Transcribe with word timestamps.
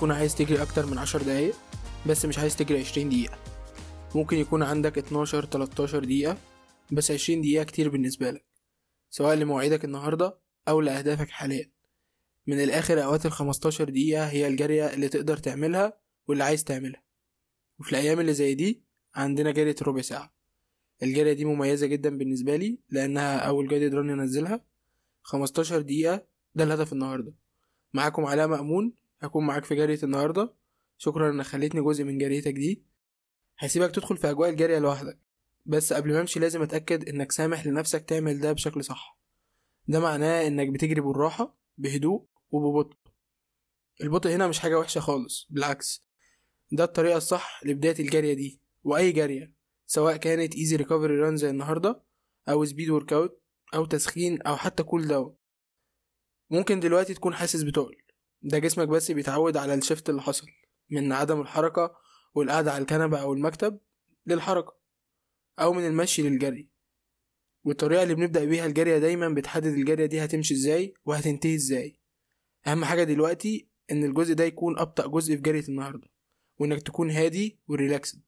بتكون 0.00 0.12
عايز 0.12 0.34
تجري 0.34 0.62
أكتر 0.62 0.86
من 0.86 0.98
عشر 0.98 1.22
دقايق 1.22 1.54
بس 2.06 2.24
مش 2.24 2.38
عايز 2.38 2.56
تجري 2.56 2.80
عشرين 2.80 3.08
دقيقة. 3.08 3.38
ممكن 4.14 4.36
يكون 4.36 4.62
عندك 4.62 4.98
اتناشر 4.98 5.44
تلاتاشر 5.44 6.04
دقيقة 6.04 6.36
بس 6.92 7.10
عشرين 7.10 7.40
دقيقة 7.40 7.64
كتير 7.64 7.88
بالنسبة 7.88 8.30
لك 8.30 8.44
سواء 9.10 9.34
لمواعيدك 9.34 9.84
النهاردة 9.84 10.38
أو 10.68 10.80
لأهدافك 10.80 11.28
حاليا. 11.28 11.70
من 12.46 12.60
الآخر 12.60 13.04
أوقات 13.04 13.26
الخمستاشر 13.26 13.84
دقيقة 13.90 14.26
هي 14.26 14.46
الجارية 14.46 14.86
اللي 14.94 15.08
تقدر 15.08 15.36
تعملها 15.36 15.98
واللي 16.28 16.44
عايز 16.44 16.64
تعملها. 16.64 17.02
وفي 17.80 17.90
الأيام 17.92 18.20
اللي 18.20 18.34
زي 18.34 18.54
دي 18.54 18.82
عندنا 19.14 19.50
جارية 19.50 19.76
ربع 19.82 20.00
ساعة. 20.00 20.34
الجارية 21.02 21.32
دي 21.32 21.44
مميزة 21.44 21.86
جدا 21.86 22.18
بالنسبة 22.18 22.56
لي 22.56 22.78
لأنها 22.90 23.38
أول 23.38 23.68
جايدد 23.68 23.94
ران 23.94 24.10
ينزلها. 24.10 24.64
خمستاشر 25.22 25.80
دقيقة 25.80 26.26
ده 26.54 26.64
الهدف 26.64 26.92
النهاردة. 26.92 27.34
معاكم 27.94 28.24
علاء 28.24 28.48
مأمون 28.48 28.99
هكون 29.20 29.46
معاك 29.46 29.64
في 29.64 29.74
جرية 29.74 29.98
النهاردة. 30.02 30.54
شكرا 30.98 31.30
إنك 31.30 31.44
خليتني 31.46 31.80
جزء 31.80 32.04
من 32.04 32.18
جريتك 32.18 32.52
دي. 32.52 32.84
هسيبك 33.58 33.90
تدخل 33.90 34.16
في 34.16 34.30
أجواء 34.30 34.50
الجرية 34.50 34.78
لوحدك. 34.78 35.18
بس 35.66 35.92
قبل 35.92 36.12
ما 36.12 36.20
أمشي 36.20 36.40
لازم 36.40 36.62
أتأكد 36.62 37.08
إنك 37.08 37.32
سامح 37.32 37.66
لنفسك 37.66 38.04
تعمل 38.04 38.40
ده 38.40 38.52
بشكل 38.52 38.84
صح. 38.84 39.18
ده 39.88 40.00
معناه 40.00 40.46
إنك 40.46 40.68
بتجري 40.68 41.00
بالراحة 41.00 41.58
بهدوء 41.78 42.26
وببطء. 42.50 42.96
البطء 44.02 44.30
هنا 44.30 44.48
مش 44.48 44.58
حاجة 44.58 44.78
وحشة 44.78 45.00
خالص 45.00 45.46
بالعكس. 45.50 46.04
ده 46.72 46.84
الطريقة 46.84 47.16
الصح 47.16 47.60
لبداية 47.64 47.98
الجرية 48.00 48.34
دي 48.34 48.60
وأي 48.84 49.12
جرية 49.12 49.52
سواء 49.86 50.16
كانت 50.16 50.54
easy 50.54 50.76
recovery 50.76 51.16
run 51.16 51.36
زي 51.36 51.50
النهاردة 51.50 52.02
أو 52.48 52.64
speed 52.64 52.90
work 52.90 53.12
أو 53.74 53.84
تسخين 53.84 54.42
أو 54.42 54.56
حتى 54.56 54.82
cool 54.82 55.08
down 55.08 55.36
ممكن 56.50 56.80
دلوقتي 56.80 57.14
تكون 57.14 57.34
حاسس 57.34 57.62
بتقل. 57.62 57.96
ده 58.42 58.58
جسمك 58.58 58.88
بس 58.88 59.10
بيتعود 59.10 59.56
على 59.56 59.74
ال 59.74 59.80
shift 59.80 60.10
اللي 60.10 60.22
حصل 60.22 60.46
من 60.90 61.12
عدم 61.12 61.40
الحركة 61.40 61.96
والقعدة 62.34 62.72
على 62.72 62.82
الكنبة 62.82 63.20
أو 63.20 63.32
المكتب 63.32 63.80
للحركة 64.26 64.76
أو 65.58 65.72
من 65.72 65.86
المشي 65.86 66.22
للجري. 66.22 66.70
والطريقة 67.64 68.02
اللي 68.02 68.14
بنبدأ 68.14 68.44
بيها 68.44 68.66
الجرية 68.66 68.98
دايما 68.98 69.28
بتحدد 69.28 69.66
الجرية 69.66 70.06
دي 70.06 70.24
هتمشي 70.24 70.54
إزاي 70.54 70.94
وهتنتهي 71.04 71.54
إزاي. 71.54 72.00
أهم 72.66 72.84
حاجة 72.84 73.04
دلوقتي 73.04 73.70
إن 73.90 74.04
الجزء 74.04 74.34
ده 74.34 74.44
يكون 74.44 74.78
أبطأ 74.78 75.06
جزء 75.06 75.36
في 75.36 75.42
جرية 75.42 75.64
النهاردة 75.68 76.08
وإنك 76.58 76.82
تكون 76.82 77.10
هادي 77.10 77.60
و 77.68 77.74
relaxed. 77.74 78.22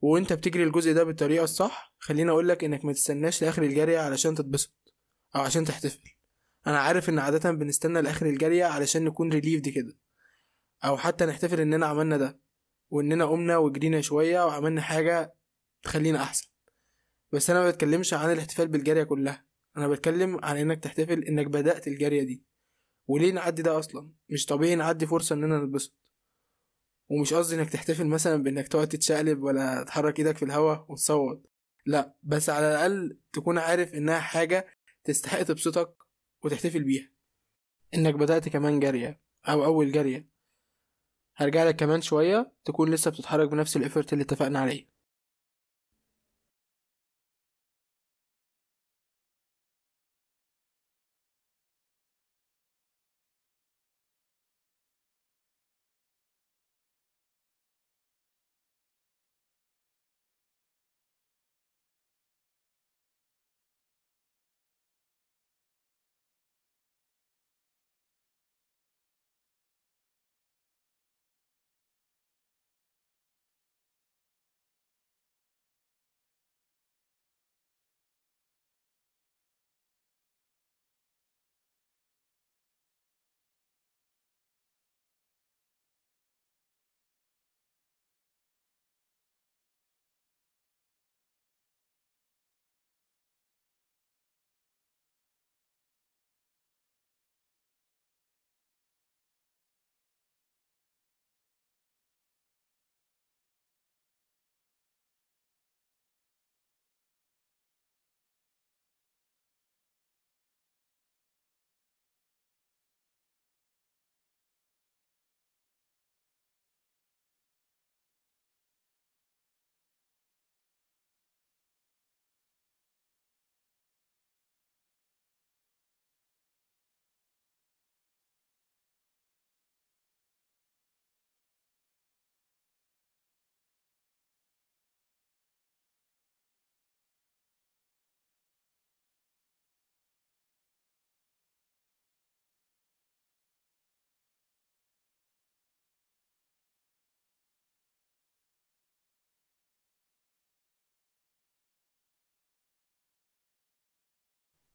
وإنت 0.00 0.32
بتجري 0.32 0.64
الجزء 0.64 0.92
ده 0.92 1.04
بالطريقة 1.04 1.44
الصح 1.44 1.94
خليني 1.98 2.30
أقولك 2.30 2.64
إنك 2.64 2.84
ما 2.84 2.92
تستناش 2.92 3.42
لآخر 3.44 3.62
الجارية 3.62 3.98
علشان 3.98 4.34
تتبسط 4.34 4.94
أو 5.36 5.40
عشان 5.40 5.64
تحتفل. 5.64 6.15
أنا 6.66 6.78
عارف 6.78 7.08
إن 7.08 7.18
عادة 7.18 7.50
بنستنى 7.50 8.02
لآخر 8.02 8.26
الجارية 8.26 8.64
علشان 8.64 9.04
نكون 9.04 9.32
ريليفد 9.32 9.68
كده. 9.68 9.98
أو 10.84 10.96
حتى 10.96 11.26
نحتفل 11.26 11.60
إننا 11.60 11.86
عملنا 11.86 12.16
ده 12.16 12.40
وإننا 12.90 13.24
قمنا 13.24 13.56
وجرينا 13.56 14.00
شوية 14.00 14.46
وعملنا 14.46 14.82
حاجة 14.82 15.34
تخلينا 15.82 16.22
أحسن. 16.22 16.48
بس 17.32 17.50
أنا 17.50 17.60
ما 17.60 17.70
بتكلمش 17.70 18.14
عن 18.14 18.32
الاحتفال 18.32 18.68
بالجارية 18.68 19.02
كلها. 19.02 19.46
أنا 19.76 19.88
بتكلم 19.88 20.44
عن 20.44 20.56
إنك 20.56 20.82
تحتفل 20.82 21.24
إنك 21.24 21.46
بدأت 21.46 21.88
الجارية 21.88 22.22
دي. 22.22 22.44
وليه 23.08 23.32
نعدي 23.32 23.62
ده 23.62 23.78
أصلا؟ 23.78 24.12
مش 24.28 24.46
طبيعي 24.46 24.74
نعدي 24.74 25.06
فرصة 25.06 25.34
إننا 25.34 25.58
نتبسط. 25.58 25.96
ومش 27.10 27.34
قصدي 27.34 27.56
إنك 27.60 27.70
تحتفل 27.70 28.06
مثلا 28.06 28.42
بإنك 28.42 28.68
تقعد 28.68 28.88
تتشقلب 28.88 29.42
ولا 29.42 29.84
تحرك 29.84 30.18
إيدك 30.18 30.36
في 30.36 30.44
الهوا 30.44 30.76
وتصوت. 30.88 31.46
لأ 31.86 32.16
بس 32.22 32.50
على 32.50 32.68
الأقل 32.68 33.18
تكون 33.32 33.58
عارف 33.58 33.94
إنها 33.94 34.20
حاجة 34.20 34.66
تستحق 35.04 35.42
تبسطك 35.42 36.05
وتحتفل 36.44 36.84
بيها. 36.84 37.10
إنك 37.94 38.14
بدأت 38.14 38.48
كمان 38.48 38.80
جارية 38.80 39.20
أو 39.48 39.64
أول 39.64 39.92
جارية. 39.92 40.28
هرجع 41.36 41.64
لك 41.64 41.76
كمان 41.76 42.02
شوية 42.02 42.52
تكون 42.64 42.90
لسه 42.90 43.10
بتتحرك 43.10 43.48
بنفس 43.48 43.76
الإفرت 43.76 44.12
اللي 44.12 44.24
اتفقنا 44.24 44.58
عليه. 44.58 44.95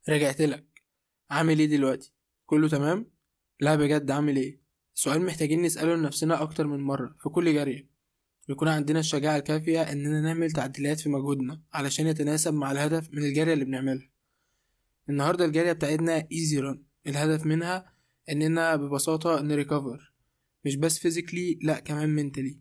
رجعت 0.10 0.42
لك. 0.42 0.84
عامل 1.30 1.60
إيه 1.60 1.66
دلوقتي؟ 1.66 2.14
كله 2.46 2.68
تمام؟ 2.70 3.12
لا 3.60 3.76
بجد 3.76 4.12
عامل 4.12 4.36
إيه؟ 4.36 4.62
سؤال 4.94 5.26
محتاجين 5.26 5.62
نسأله 5.62 5.96
لنفسنا 5.96 6.42
أكتر 6.42 6.68
من 6.68 6.80
مرة 6.80 7.16
في 7.20 7.30
كل 7.30 7.54
جرية. 7.54 7.90
يكون 8.50 8.68
عندنا 8.68 9.00
الشجاعة 9.00 9.38
الكافية 9.38 9.82
إننا 9.82 10.22
نعمل 10.22 10.52
تعديلات 10.52 11.00
في 11.00 11.10
مجهودنا 11.10 11.62
علشان 11.74 12.08
يتناسب 12.08 12.54
مع 12.54 12.72
الهدف 12.72 13.10
من 13.14 13.24
الجرية 13.24 13.54
اللي 13.54 13.66
بنعملها. 13.66 14.10
النهاردة 15.10 15.46
الجرية 15.46 15.72
بتاعتنا 15.72 16.28
easy 16.32 16.60
run 16.60 16.84
الهدف 17.08 17.46
منها 17.46 17.94
إننا 18.30 18.76
ببساطة 18.76 19.42
ن 19.42 19.51
recover 19.51 20.14
مش 20.66 20.76
بس 20.76 21.00
physically 21.00 21.60
لأ 21.62 21.80
كمان 21.80 22.10
mentally 22.10 22.60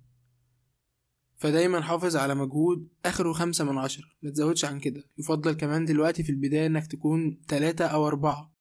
فدايما 1.41 1.81
حافظ 1.81 2.17
على 2.17 2.35
مجهود 2.35 2.89
آخره 3.05 3.33
خمسة 3.33 3.65
من 3.65 3.79
عشرة. 3.79 4.05
متزودش 4.23 4.65
عن 4.65 4.81
كده. 4.81 5.05
يفضل 5.19 5.53
كمان 5.53 5.85
دلوقتي 5.85 6.23
في 6.23 6.31
البداية 6.31 6.67
إنك 6.67 6.87
تكون 6.87 7.43
تلاتة 7.49 7.87
أو 7.87 8.07
أربعة. 8.07 8.55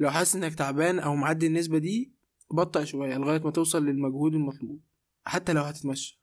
لو 0.00 0.10
حاسس 0.10 0.36
إنك 0.36 0.54
تعبان 0.54 0.98
أو 0.98 1.16
معدي 1.16 1.46
النسبة 1.46 1.78
دي 1.78 2.14
بطأ 2.50 2.84
شوية 2.84 3.18
لغاية 3.18 3.40
ما 3.40 3.50
توصل 3.50 3.86
للمجهود 3.86 4.34
المطلوب 4.34 4.80
حتى 5.24 5.52
لو 5.52 5.62
هتتمشى. 5.62 6.22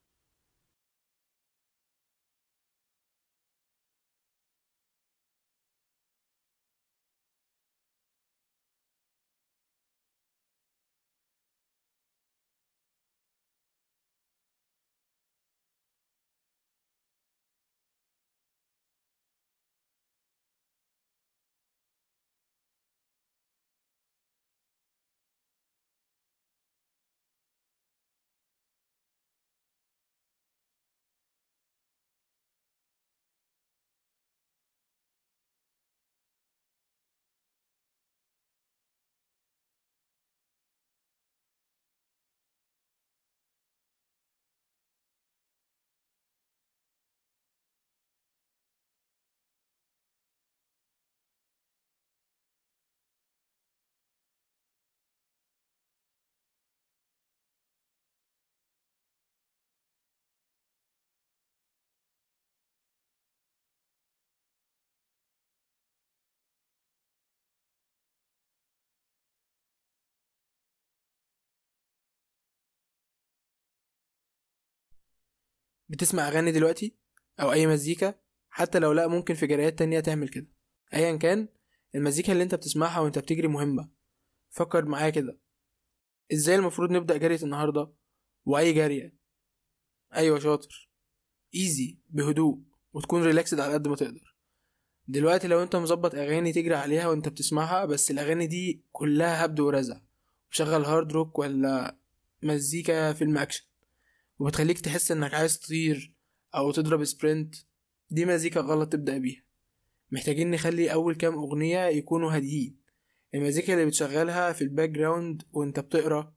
بتسمع 75.90 76.28
أغاني 76.28 76.52
دلوقتي 76.52 76.96
أو 77.40 77.52
أي 77.52 77.68
مزيكا؟ 77.68 78.16
حتى 78.50 78.80
لو 78.80 78.92
لأ 78.92 79.08
ممكن 79.08 79.34
في 79.34 79.48
جريات 79.48 79.80
تانية 79.80 80.00
تعمل 80.00 80.30
كده. 80.30 80.48
أيا 80.94 81.16
كان 81.16 81.48
المزيكا 81.96 82.32
اللي 82.34 82.44
أنت 82.44 82.56
بتسمعها 82.56 83.00
وأنت 83.00 83.20
بتجري 83.20 83.48
مهمة. 83.48 83.90
فكر 84.50 84.86
معايا 84.86 85.10
كده. 85.10 85.40
إزاي 86.34 86.56
المفروض 86.56 86.92
نبدأ 86.92 87.18
جرية 87.18 87.40
النهاردة؟ 87.44 87.94
وأي 88.46 88.74
جرية 88.74 89.16
أيوة 90.16 90.40
شاطر. 90.40 90.90
easy 91.56 92.00
بهدوء 92.10 92.60
وتكون 92.94 93.24
relaxed 93.24 93.60
على 93.60 93.74
قد 93.74 93.88
ما 93.88 93.96
تقدر. 93.96 94.36
دلوقتي 95.08 95.48
لو 95.48 95.64
أنت 95.64 95.76
مظبط 95.76 96.16
أغاني 96.16 96.54
تجري 96.54 96.76
عليها 96.76 97.08
وأنت 97.08 97.30
بتسمعها 97.30 97.86
بس 97.86 98.12
الأغاني 98.12 98.48
دي 98.48 98.84
كلها 98.92 99.46
هبد 99.46 99.60
ورزع. 99.60 100.02
وشغل 100.52 100.86
hard 100.86 101.12
rock 101.12 101.40
ولا 101.40 101.98
مزيكا 102.44 103.14
فيلم 103.14 103.38
اكشن 103.38 103.66
وبتخليك 104.40 104.80
تحس 104.80 105.12
إنك 105.12 105.34
عايز 105.34 105.60
تطير 105.60 106.14
أو 106.56 106.72
تضرب 106.72 107.04
sprint 107.04 107.56
دي 108.10 108.26
مزيكا 108.26 108.60
غلط 108.60 108.92
تبدأ 108.92 109.18
بيها. 109.18 109.44
محتاجين 110.12 110.52
نخلي 110.52 110.94
أول 110.94 111.16
كام 111.16 111.34
أغنية 111.34 111.86
يكونوا 111.86 112.32
هاديين. 112.32 112.80
المزيكا 113.34 113.74
اللي 113.74 113.86
بتشغلها 113.86 114.54
في 114.54 114.62
ال 114.62 114.90
background 114.90 115.44
وأنت 115.54 115.80
بتقرأ 115.80 116.34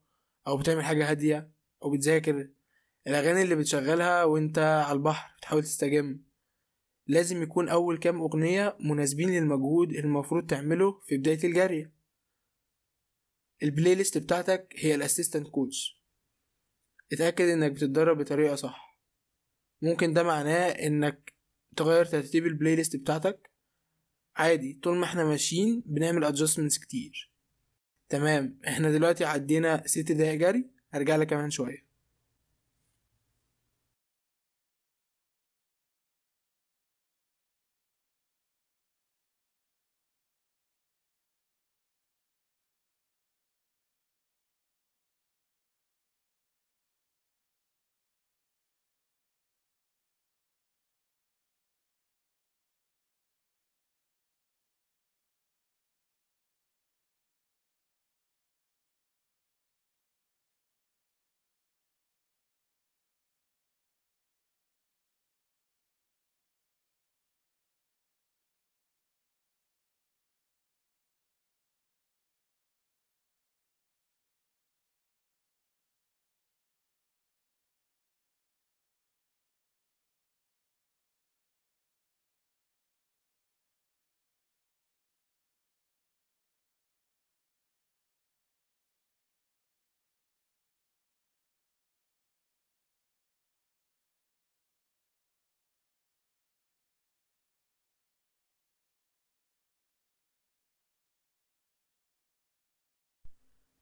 أو 0.47 0.57
بتعمل 0.57 0.85
حاجة 0.85 1.11
هادية 1.11 1.51
أو 1.83 1.91
بتذاكر 1.91 2.49
الأغاني 3.07 3.43
اللي 3.43 3.55
بتشغلها 3.55 4.25
وأنت 4.25 4.59
على 4.59 4.97
البحر 4.97 5.37
بتحاول 5.39 5.63
تستجم. 5.63 6.21
لازم 7.07 7.43
يكون 7.43 7.69
أول 7.69 7.99
كام 7.99 8.21
أغنية 8.21 8.77
مناسبين 8.81 9.31
للمجهود 9.31 9.93
المفروض 9.93 10.47
تعمله 10.47 11.01
في 11.07 11.17
بداية 11.17 11.45
الجري. 11.45 11.91
ال 13.63 13.95
playlist 13.95 14.19
بتاعتك 14.19 14.75
هي 14.77 14.95
ال 14.95 15.00
assistant 15.00 15.49
coach. 15.49 15.98
اتأكد 17.13 17.45
إنك 17.49 17.73
بتتدرب 17.73 18.19
بطريقة 18.19 18.55
صح. 18.55 18.99
ممكن 19.83 20.13
ده 20.13 20.23
معناه 20.23 20.69
إنك 20.69 21.35
تغير 21.77 22.05
ترتيب 22.05 22.47
ال 22.47 22.77
playlist 22.77 22.97
بتاعتك؟ 22.97 23.51
عادي 24.37 24.81
طول 24.83 24.97
ما 24.97 25.05
إحنا 25.05 25.25
ماشيين 25.25 25.83
بنعمل 25.87 26.25
adjustments 26.25 26.79
كتير. 26.79 27.33
تمام 28.09 28.59
إحنا 28.69 28.91
دلوقتي 28.91 29.25
عدينا 29.25 29.87
ست 29.87 30.13
دقايق 30.13 30.41
جري 30.41 30.71
هرجع 30.93 31.17
لك 31.17 31.27
كمان 31.27 31.51
شوية. 31.51 31.88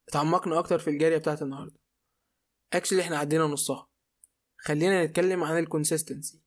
اتعمقنا 0.09 0.59
أكتر 0.59 0.79
في 0.79 0.91
الجارية 0.91 1.19
بتاعت 1.19 1.43
النهاردة. 1.43 1.81
actually 2.73 3.03
إحنا 3.03 3.19
عدينا 3.19 3.45
نصها. 3.45 3.89
خلينا 4.57 5.05
نتكلم 5.05 5.45
عن 5.45 5.59
ال 5.59 5.66
consistency 5.66 6.43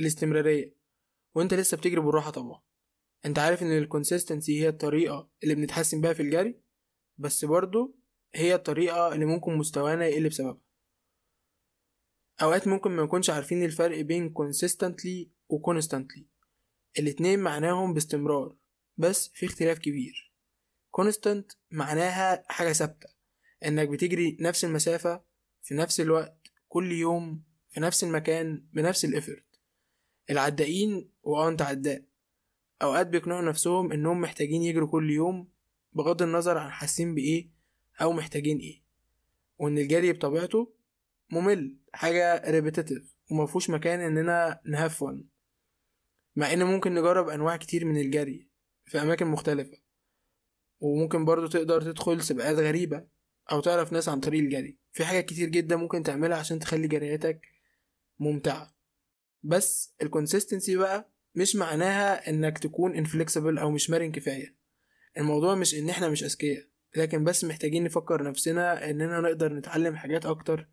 الاستمرارية. 0.00 0.76
وأنت 1.34 1.54
لسه 1.54 1.76
بتجري 1.76 2.00
بالراحة 2.00 2.30
طبعا. 2.30 2.62
أنت 3.26 3.38
عارف 3.38 3.62
إن 3.62 3.78
ال 3.78 3.85
consistency 3.85 4.62
هي 4.62 4.68
الطريقة 4.68 5.30
اللي 5.42 5.54
بنتحسن 5.54 6.00
بيها 6.00 6.12
في 6.12 6.22
الجري 6.22 6.60
بس 7.18 7.44
برضو 7.44 7.96
هي 8.34 8.54
الطريقة 8.54 9.14
اللي 9.14 9.24
ممكن 9.24 9.54
مستوانا 9.54 10.06
يقل 10.06 10.28
بسببها. 10.28 10.60
أوقات 12.42 12.68
ممكن 12.68 12.90
ما 12.90 13.02
نكونش 13.02 13.30
عارفين 13.30 13.64
الفرق 13.64 14.00
بين 14.00 14.34
consistently 14.34 15.28
و 15.48 15.72
constantly. 15.72 16.22
الاتنين 16.98 17.38
معناهم 17.38 17.94
باستمرار 17.94 18.56
بس 18.96 19.28
في 19.28 19.46
اختلاف 19.46 19.78
كبير. 19.78 20.33
constant 20.94 21.52
معناها 21.70 22.44
حاجة 22.48 22.72
ثابتة. 22.72 23.08
إنك 23.64 23.88
بتجري 23.88 24.36
نفس 24.40 24.64
المسافة 24.64 25.24
في 25.62 25.74
نفس 25.74 26.00
الوقت 26.00 26.52
كل 26.68 26.92
يوم 26.92 27.42
في 27.70 27.80
نفس 27.80 28.04
المكان 28.04 28.66
بنفس 28.72 29.04
ال 29.04 29.12
effort 29.12 29.60
العدائين 30.30 31.10
وآه 31.22 31.48
أنت 31.48 31.62
عداء. 31.62 32.04
أوقات 32.82 33.06
بيقنعوا 33.06 33.42
نفسهم 33.42 33.92
إنهم 33.92 34.20
محتاجين 34.20 34.62
يجروا 34.62 34.88
كل 34.88 35.10
يوم 35.10 35.48
بغض 35.92 36.22
النظر 36.22 36.58
عن 36.58 36.70
حاسين 36.70 37.14
بإيه 37.14 37.50
أو 38.00 38.12
محتاجين 38.12 38.58
إيه. 38.58 38.82
وإن 39.58 39.78
الجري 39.78 40.12
بطبيعته 40.12 40.72
ممل 41.30 41.76
حاجة 41.92 42.50
repetitive 42.50 43.14
ومفهوش 43.30 43.70
مكان 43.70 44.00
إننا 44.00 44.60
ن 44.64 44.69
have 44.69 44.89
fun 44.89 45.04
مع 46.36 46.52
إن 46.52 46.64
ممكن 46.64 46.94
نجرب 46.94 47.28
أنواع 47.28 47.56
كتير 47.56 47.84
من 47.84 47.96
الجري 47.96 48.48
في 48.84 49.02
أماكن 49.02 49.26
مختلفة. 49.26 49.83
وممكن 50.84 51.24
برضو 51.24 51.46
تقدر 51.46 51.82
تدخل 51.82 52.22
سباقات 52.22 52.56
غريبة 52.56 53.06
أو 53.52 53.60
تعرف 53.60 53.92
ناس 53.92 54.08
عن 54.08 54.20
طريق 54.20 54.40
الجري. 54.40 54.78
في 54.92 55.04
حاجات 55.04 55.24
كتير 55.24 55.48
جدا 55.48 55.76
ممكن 55.76 56.02
تعملها 56.02 56.38
عشان 56.38 56.58
تخلي 56.58 56.88
جرياتك 56.88 57.40
ممتعة. 58.18 58.74
بس 59.42 59.94
ال 60.02 60.08
consistency 60.08 60.76
بقى 60.76 61.12
مش 61.34 61.56
معناها 61.56 62.30
إنك 62.30 62.58
تكون 62.58 62.94
inflexible 62.94 63.58
أو 63.58 63.70
مش 63.70 63.90
مرن 63.90 64.12
كفاية. 64.12 64.56
الموضوع 65.18 65.54
مش 65.54 65.74
إن 65.74 65.90
إحنا 65.90 66.08
مش 66.08 66.24
أذكياء 66.24 66.64
لكن 66.96 67.24
بس 67.24 67.44
محتاجين 67.44 67.84
نفكر 67.84 68.22
نفسنا 68.22 68.90
إننا 68.90 69.20
نقدر 69.20 69.52
نتعلم 69.52 69.96
حاجات 69.96 70.26
أكتر 70.26 70.68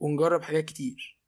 ونجرب 0.00 0.42
حاجات 0.42 0.64
كتير. 0.64 1.20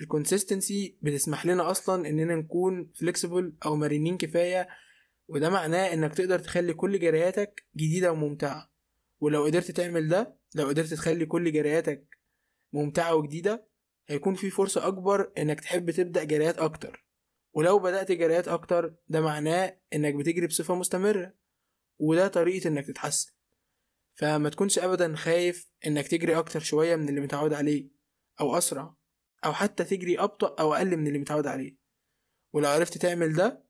ال 0.00 0.08
consistency 0.08 0.98
بتسمح 1.02 1.46
لنا 1.46 1.70
أصلا 1.70 2.08
إننا 2.08 2.34
نكون 2.36 2.92
flexible 2.94 3.56
أو 3.64 3.76
مرنين 3.76 4.16
كفاية 4.18 4.68
وده 5.28 5.50
معناه 5.50 5.92
إنك 5.92 6.14
تقدر 6.14 6.38
تخلي 6.38 6.74
كل 6.74 6.98
جرياتك 6.98 7.66
جديدة 7.76 8.12
وممتعة. 8.12 8.72
ولو 9.20 9.44
قدرت 9.44 9.70
تعمل 9.70 10.08
ده 10.08 10.38
لو 10.54 10.68
قدرت 10.68 10.94
تخلي 10.94 11.26
كل 11.26 11.52
جرياتك 11.52 12.18
ممتعة 12.72 13.14
وجديدة 13.14 13.68
هيكون 14.08 14.34
في 14.34 14.50
فرصة 14.50 14.86
أكبر 14.86 15.32
إنك 15.38 15.60
تحب 15.60 15.90
تبدأ 15.90 16.24
جريات 16.24 16.58
أكتر. 16.58 17.06
ولو 17.54 17.78
بدأت 17.78 18.12
جريات 18.12 18.48
أكتر 18.48 18.94
ده 19.08 19.20
معناه 19.20 19.80
إنك 19.94 20.14
بتجري 20.14 20.46
بصفة 20.46 20.74
مستمرة 20.74 21.34
وده 21.98 22.28
طريقة 22.28 22.68
إنك 22.68 22.86
تتحسن. 22.86 23.32
فما 24.14 24.48
تكونش 24.48 24.78
أبدا 24.78 25.16
خايف 25.16 25.72
إنك 25.86 26.08
تجري 26.08 26.38
أكتر 26.38 26.60
شوية 26.60 26.96
من 26.96 27.08
اللي 27.08 27.20
متعود 27.20 27.52
عليه 27.52 27.88
أو 28.40 28.58
أسرع 28.58 28.94
أو 29.44 29.52
حتى 29.52 29.84
تجري 29.84 30.18
أبطأ 30.18 30.62
أو 30.62 30.74
أقل 30.74 30.96
من 30.96 31.06
اللي 31.06 31.18
متعود 31.18 31.46
عليه. 31.46 31.76
ولو 32.52 32.68
عرفت 32.68 32.98
تعمل 32.98 33.34
ده 33.34 33.64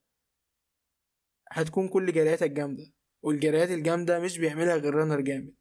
هتكون 1.52 1.88
كل 1.88 2.12
جرياتك 2.12 2.50
جامدة 2.50 2.92
والجريات 3.22 3.70
الجامدة 3.70 4.18
مش 4.18 4.38
بيعملها 4.38 4.76
غير 4.76 4.94
رانر 4.94 5.20
جامد. 5.20 5.54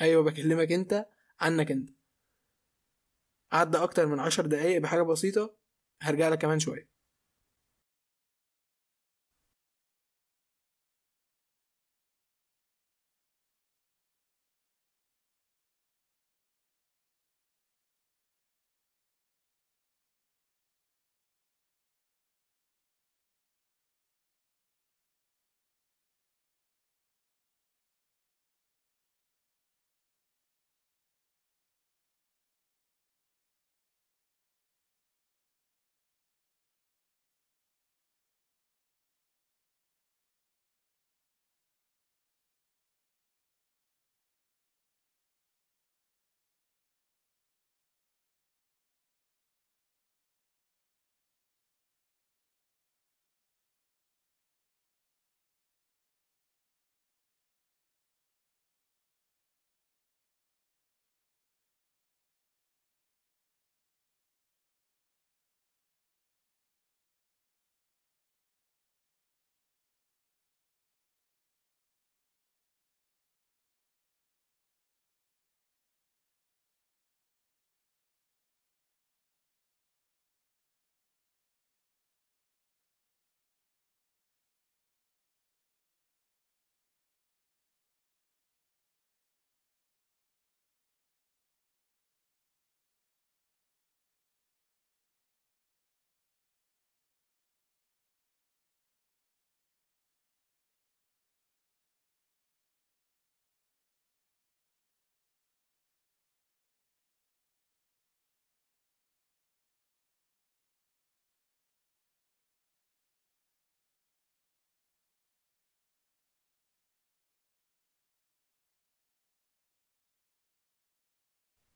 أيوة 0.00 0.22
بكلمك 0.22 0.72
أنت 0.72 1.06
عنك 1.40 1.70
أنت. 1.70 1.90
عدى 3.52 3.78
أكتر 3.78 4.06
من 4.06 4.18
عشر 4.18 4.46
دقايق 4.46 4.78
بحاجة 4.82 5.02
بسيطة 5.02 5.56
هرجع 6.02 6.28
لك 6.28 6.38
كمان 6.38 6.58
شوية. 6.58 6.91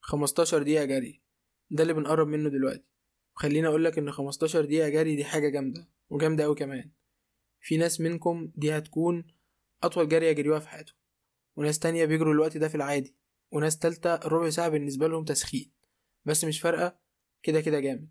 15 0.06 0.62
دقيقة 0.62 0.84
جري. 0.84 1.22
ده 1.70 1.82
اللي 1.82 1.94
بنقرب 1.94 2.28
منه 2.28 2.48
دلوقتي. 2.50 2.84
وخليني 3.36 3.66
أقولك 3.66 3.98
إن 3.98 4.10
15 4.12 4.64
دقيقة 4.64 4.88
جري 4.88 5.16
دي 5.16 5.24
حاجة 5.24 5.48
جامدة 5.48 5.88
وجامدة 6.10 6.44
أوي 6.44 6.54
كمان. 6.54 6.90
في 7.60 7.76
ناس 7.76 8.00
منكم 8.00 8.52
دي 8.54 8.78
هتكون 8.78 9.26
أطول 9.82 10.08
جري 10.08 10.26
يجريوها 10.26 10.58
في 10.58 10.68
حياتهم. 10.68 10.96
وناس 11.56 11.78
تانية 11.78 12.04
بيجروا 12.04 12.32
الوقت 12.34 12.56
ده 12.56 12.68
في 12.68 12.74
العادي. 12.74 13.16
وناس 13.50 13.78
تالتة 13.78 14.14
ربع 14.14 14.50
ساعة 14.50 14.68
بالنسبة 14.68 15.08
لهم 15.08 15.24
تسخين. 15.24 15.72
بس 16.24 16.44
مش 16.44 16.60
فارقة. 16.60 16.98
كده 17.42 17.60
كده 17.60 17.80
جامد. 17.80 18.08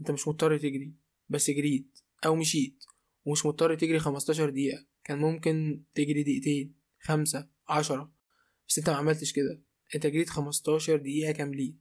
أنت 0.00 0.10
مش 0.10 0.28
مضطر 0.28 0.58
تجري. 0.58 0.94
بس 1.28 1.50
جريت. 1.50 1.98
أو 2.26 2.36
مشيت. 2.36 2.84
ومش 3.24 3.46
مضطر 3.46 3.74
تجري 3.74 3.98
15 3.98 4.50
دقيقة. 4.50 4.86
كان 5.04 5.18
ممكن 5.18 5.82
تجري 5.94 6.22
دقيقتين. 6.22 6.74
خمسة. 7.00 7.48
عشرة. 7.68 8.12
بس 8.68 8.78
أنت 8.78 8.90
ما 8.90 8.96
عملتش 8.96 9.32
كده. 9.32 9.67
انت 9.94 10.06
جريت 10.06 10.30
15 10.30 10.96
دقيقة 10.96 11.32
كاملين. 11.32 11.80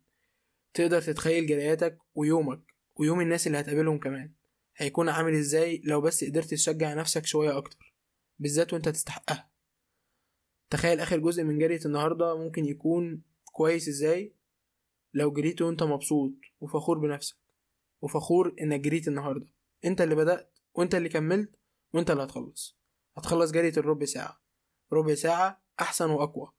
تقدر 0.74 1.02
تتخيل 1.02 1.48
جرياتك 1.48 1.98
ويومك 2.16 2.74
ويوم 2.96 3.22
الناس 3.22 3.48
اللي 3.48 3.60
هتقابلهم 3.60 4.00
كمان. 4.00 4.34
هيكون 4.78 5.10
عامل 5.10 5.34
إزاي 5.34 5.82
لو 5.86 6.02
بس 6.02 6.24
قدرت 6.24 6.52
تشجع 6.52 6.94
نفسك 6.94 7.26
شوية 7.26 7.58
أكتر 7.58 7.96
بالذات 8.40 8.74
وأنت 8.74 8.90
تستحقها. 8.90 9.52
تخيل 10.70 11.00
آخر 11.00 11.18
جزء 11.20 11.44
من 11.44 11.60
جرية 11.60 11.80
النهاردة 11.86 12.38
ممكن 12.38 12.66
يكون 12.66 13.24
كويس 13.44 13.88
إزاي 13.88 14.36
لو 15.14 15.32
جريت 15.32 15.62
وأنت 15.62 15.84
مبسوط 15.84 16.34
وفخور 16.60 16.98
بنفسك 16.98 17.38
وفخور 18.02 18.56
إنك 18.62 18.80
جريت 18.80 19.08
النهاردة. 19.08 19.48
أنت 19.86 20.02
اللي 20.02 20.16
بدأت 20.16 20.60
وأنت 20.74 20.96
اللي 20.96 21.10
كملت 21.10 21.60
وأنت 21.94 22.12
اللي 22.12 22.24
هتخلص. 22.24 22.78
هتخلص 23.18 23.52
جرية 23.52 23.74
الربع 23.78 24.06
ساعة. 24.06 24.42
ربع 24.94 25.14
ساعة 25.14 25.64
أحسن 25.80 26.10
وأقوى. 26.10 26.52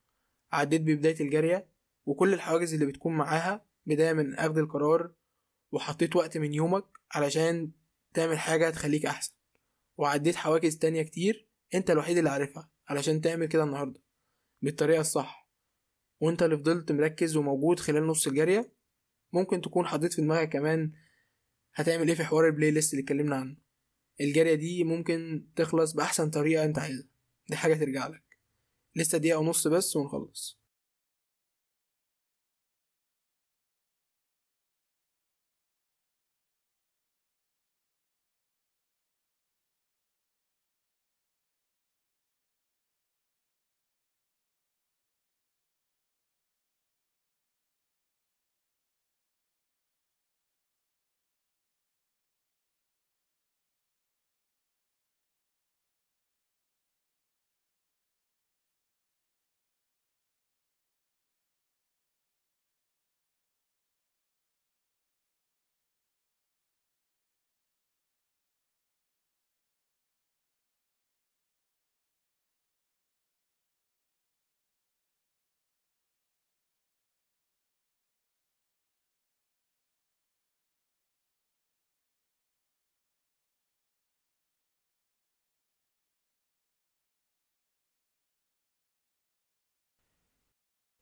عديت 0.52 0.81
ببداية 0.81 1.21
الجارية 1.21 1.67
وكل 2.07 2.35
الحواجز 2.35 2.75
اللي 2.75 2.87
بتكون 2.87 3.17
معاها 3.17 3.64
بداية 3.87 4.12
من 4.12 4.35
أخذ 4.35 4.59
القرار 4.59 5.12
وحطيت 5.73 6.17
وقت 6.17 6.38
من 6.38 6.55
يومك 6.55 6.85
علشان 7.12 7.71
تعمل 8.14 8.38
حاجة 8.38 8.71
تخليك 8.71 9.07
أحسن. 9.07 9.33
وعديت 9.97 10.37
حواجز 10.37 10.76
تانية 10.78 11.02
كتير 11.02 11.49
أنت 11.75 11.90
الوحيد 11.90 12.19
اللي 12.19 12.31
عارفها 12.31 12.71
علشان 12.88 13.21
تعمل 13.21 13.47
كده 13.47 13.64
النهاردة 13.64 14.00
بالطريقة 14.62 15.00
الصح. 15.00 15.49
وأنت 16.21 16.43
اللي 16.43 16.57
فضلت 16.57 16.93
مركز 16.93 17.37
وموجود 17.37 17.81
خلال 17.81 18.07
نص 18.07 18.26
الجارية 18.26 18.73
ممكن 19.33 19.61
تكون 19.61 19.87
حطيت 19.87 20.12
في 20.12 20.23
دماغك 20.23 20.49
كمان 20.49 20.93
هتعمل 21.75 22.09
إيه 22.09 22.14
في 22.14 22.25
حوار 22.25 22.47
البلاي 22.47 22.71
ليست 22.71 22.93
اللي 22.93 23.02
اتكلمنا 23.02 23.37
عنه. 23.37 23.57
الجارية 24.21 24.55
دي 24.55 24.85
ممكن 24.85 25.47
تخلص 25.57 25.93
بأحسن 25.93 26.31
طريقة 26.31 26.64
أنت 26.64 26.78
عايزها. 26.78 27.09
دي 27.49 27.57
حاجة 27.57 27.75
ترجع 27.75 28.07
لك. 28.07 28.23
لسه 28.99 29.19
دقيقة 29.19 29.38
ونص 29.38 29.69
بس 29.69 29.97
ونخلص. 29.97 30.58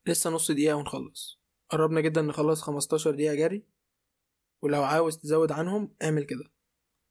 لسه 0.07 0.31
نص 0.31 0.51
دقيقة 0.51 0.77
ونخلص. 0.77 1.41
قربنا 1.69 2.01
جدا 2.01 2.23
نخلص 2.23 2.63
15 2.63 3.11
دقيقة 3.11 3.35
جري 3.35 3.67
ولو 4.63 4.83
عاوز 4.83 5.19
تزود 5.19 5.53
عنهم 5.53 5.95
اعمل 6.03 6.25
كده. 6.25 6.45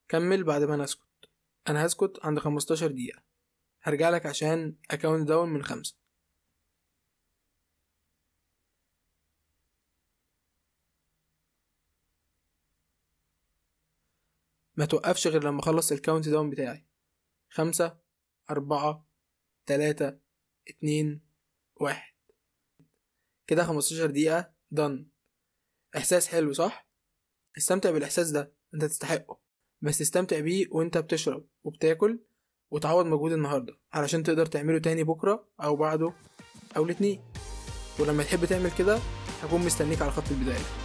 كمل 0.07 0.43
بعد 0.43 0.63
ما 0.63 0.77
نسكت 0.77 1.01
أنا 1.69 1.85
هسكت 1.85 2.19
عند 2.23 2.39
15 2.39 2.87
دقيقة. 2.87 3.21
هرجع 3.83 4.09
لك 4.09 4.25
عشان 4.25 4.75
أ 4.91 4.97
count 4.97 5.27
down 5.27 5.49
من 5.49 5.63
خمسة. 5.63 5.95
ما 14.75 14.85
توقفش 14.85 15.27
غير 15.27 15.43
لما 15.43 15.59
أخلص 15.59 15.91
ال 15.91 15.97
count 15.97 16.29
down 16.29 16.49
بتاعي. 16.49 16.85
خمسة 17.49 17.97
أربعة 18.49 19.07
تلاتة 19.65 20.19
اتنين 20.69 21.21
واحد. 21.75 22.14
كده 23.47 23.63
خمستاشر 23.63 24.05
دقيقة 24.05 24.51
دن 24.71 25.07
إحساس 25.97 26.27
حلو 26.27 26.53
صح؟ 26.53 26.89
استمتع 27.57 27.91
بالإحساس 27.91 28.29
ده 28.29 28.53
أنت 28.73 28.85
تستحقه. 28.85 29.39
بس 29.81 30.01
استمتع 30.01 30.39
بيه 30.39 30.67
وأنت 30.71 30.97
بتشرب 30.97 31.47
وبتاكل 31.63 32.19
وتعوض 32.71 33.05
مجهود 33.05 33.31
النهاردة 33.31 33.73
علشان 33.93 34.23
تقدر 34.23 34.45
تعمله 34.45 34.79
تاني 34.79 35.03
بكرة 35.03 35.49
أو 35.63 35.75
بعده 35.75 36.13
أو 36.77 36.83
الاتنين. 36.85 37.21
ولما 37.99 38.23
تحب 38.23 38.45
تعمل 38.45 38.71
كده 38.77 38.99
هكون 39.43 39.61
مستنيك 39.65 40.01
على 40.01 40.11
خط 40.11 40.31
البداية. 40.31 40.84